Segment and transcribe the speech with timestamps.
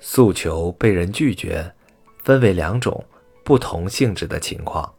[0.00, 1.72] 诉求被人拒绝，
[2.24, 3.04] 分为两种
[3.44, 4.90] 不同性质的情况。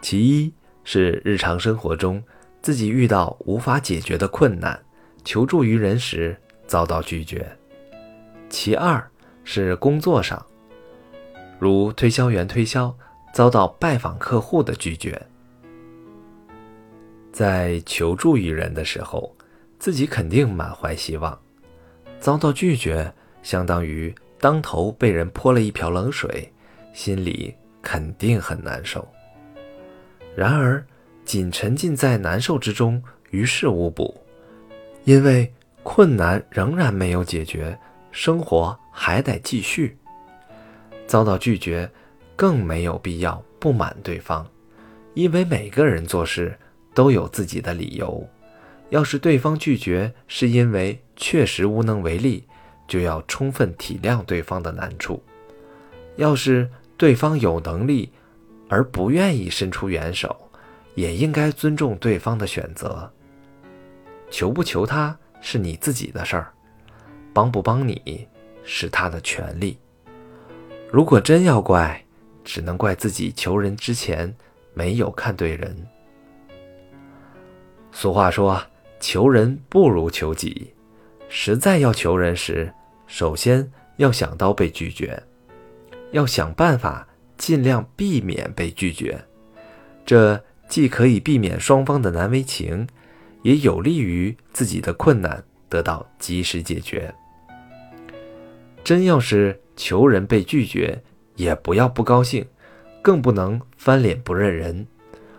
[0.00, 0.52] 其一
[0.84, 2.22] 是日常生活中
[2.62, 4.80] 自己遇到无法解决的困难，
[5.24, 6.36] 求助于人时
[6.68, 7.44] 遭到拒绝；
[8.48, 9.04] 其二
[9.42, 10.44] 是工作上，
[11.58, 12.96] 如推销员推销
[13.32, 15.20] 遭到拜访客户的拒绝。
[17.32, 19.34] 在求助于人的时候，
[19.78, 21.36] 自己肯定满怀希望，
[22.20, 23.12] 遭到拒绝。
[23.46, 26.52] 相当于当头被人泼了一瓢冷水，
[26.92, 29.06] 心里肯定很难受。
[30.34, 30.84] 然而，
[31.24, 34.20] 仅沉浸在难受之中，于事无补，
[35.04, 35.48] 因为
[35.84, 37.78] 困难仍然没有解决，
[38.10, 39.96] 生活还得继续。
[41.06, 41.88] 遭到拒绝，
[42.34, 44.44] 更没有必要不满对方，
[45.14, 46.58] 因为每个人做事
[46.92, 48.28] 都有自己的理由。
[48.90, 52.42] 要是对方拒绝是因为确实无能为力。
[52.86, 55.22] 就要充分体谅对方的难处。
[56.16, 58.10] 要是对方有能力
[58.68, 60.34] 而不愿意伸出援手，
[60.94, 63.10] 也应该尊重对方的选择。
[64.30, 66.52] 求不求他是你自己的事儿，
[67.32, 68.26] 帮不帮你
[68.64, 69.78] 是他的权利。
[70.90, 72.02] 如果真要怪，
[72.44, 74.34] 只能怪自己求人之前
[74.72, 75.76] 没有看对人。
[77.92, 78.62] 俗话说
[79.00, 80.72] ：“求人不如求己。”
[81.28, 82.72] 实在要求人时，
[83.06, 85.22] 首先要想到被拒绝，
[86.12, 89.22] 要想办法尽量避免被拒绝。
[90.04, 92.86] 这既可以避免双方的难为情，
[93.42, 97.12] 也有利于自己的困难得到及时解决。
[98.84, 101.02] 真要是求人被拒绝，
[101.34, 102.46] 也不要不高兴，
[103.02, 104.86] 更不能翻脸不认人，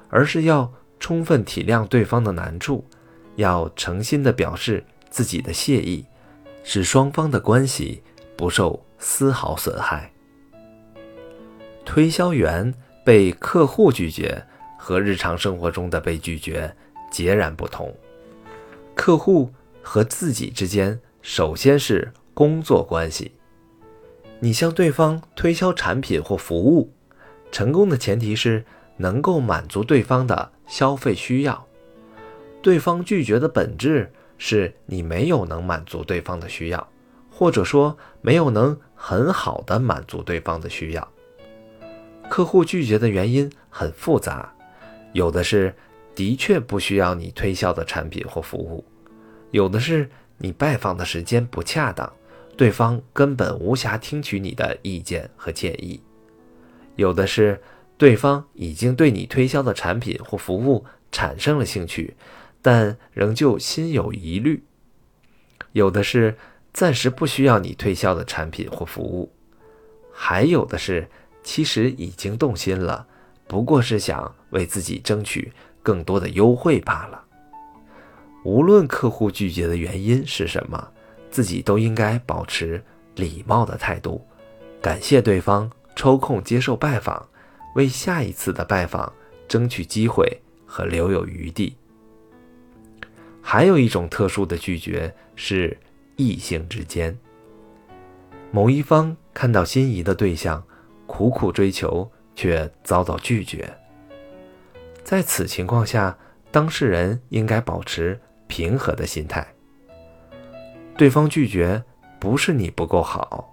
[0.10, 2.86] 而是要充分体谅对方的难处，
[3.38, 4.84] 要诚心的表示。
[5.10, 6.06] 自己的谢意，
[6.64, 8.02] 使双方的关系
[8.36, 10.12] 不受丝毫损害。
[11.86, 12.74] 推销员
[13.06, 14.46] 被客户拒绝
[14.78, 16.76] 和日常生活中的被拒绝
[17.10, 17.96] 截然不同。
[18.94, 19.52] 客户
[19.82, 23.32] 和自己之间首先是工作关系，
[24.40, 26.92] 你向对方推销产品或服务，
[27.52, 28.66] 成功的前提是
[28.98, 31.66] 能够满足对方的消费需要。
[32.62, 34.12] 对方拒绝的本质。
[34.38, 36.88] 是你没有能满足对方的需要，
[37.30, 41.08] 或者说没有能很好的满足对方的需要。
[42.30, 44.54] 客户拒绝的原因很复杂，
[45.14, 45.74] 有的是
[46.14, 48.84] 的确不需要你推销的产品或服务，
[49.52, 52.12] 有的是你拜访的时间不恰当，
[52.58, 56.02] 对方根本无暇听取你的意见和建议，
[56.96, 57.62] 有的是
[57.98, 62.16] 对方已经对你推销的产品或服务产生了兴趣。
[62.62, 64.64] 但仍旧心有疑虑，
[65.72, 66.38] 有的是
[66.74, 69.32] 暂时不需要你推销的产品或服务，
[70.12, 71.08] 还有的是
[71.44, 73.08] 其实已经动心了，
[73.48, 75.52] 不过是想为自己争取
[75.82, 77.24] 更多的优惠罢了。
[78.44, 80.92] 无论客户拒绝的原因是什么，
[81.30, 82.84] 自己都应该保持
[83.16, 84.26] 礼貌的态度，
[84.82, 87.28] 感谢对方抽空接受拜访，
[87.76, 89.12] 为下一次的拜访
[89.48, 91.76] 争取机会和留有余地。
[93.50, 95.78] 还有一种特殊的拒绝是
[96.18, 97.18] 异性之间，
[98.52, 100.62] 某一方看到心仪的对象，
[101.06, 103.74] 苦苦追求却遭到拒绝。
[105.02, 106.18] 在此情况下，
[106.52, 109.48] 当事人应该保持平和的心态。
[110.98, 111.82] 对方拒绝
[112.20, 113.50] 不是你不够好，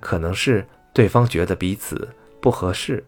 [0.00, 2.08] 可能是对方觉得彼此
[2.40, 3.06] 不合适，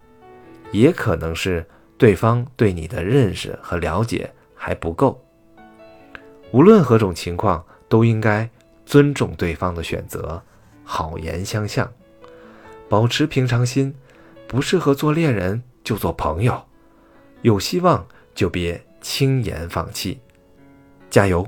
[0.70, 1.66] 也可能是
[1.98, 5.20] 对方对你的认识和了解还不够。
[6.52, 8.48] 无论何种情况，都应该
[8.84, 10.42] 尊重对方的选择，
[10.82, 11.90] 好言相向，
[12.88, 13.94] 保持平常心。
[14.48, 16.60] 不适合做恋人就做朋友，
[17.42, 20.20] 有希望就别轻言放弃，
[21.08, 21.46] 加油！